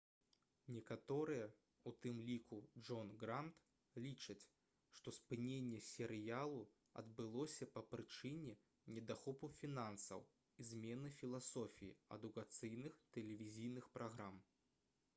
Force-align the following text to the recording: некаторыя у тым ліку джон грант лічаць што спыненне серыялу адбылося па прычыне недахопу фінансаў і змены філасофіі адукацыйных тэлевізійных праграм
некаторыя 0.75 1.49
у 1.89 1.91
тым 2.05 2.21
ліку 2.29 2.57
джон 2.85 3.11
грант 3.23 3.99
лічаць 4.05 4.43
што 4.99 5.13
спыненне 5.17 5.81
серыялу 5.89 6.63
адбылося 7.03 7.67
па 7.75 7.83
прычыне 7.91 8.57
недахопу 8.97 9.51
фінансаў 9.61 10.27
і 10.61 10.69
змены 10.71 11.13
філасофіі 11.21 11.93
адукацыйных 12.19 12.97
тэлевізійных 13.19 13.93
праграм 14.01 14.43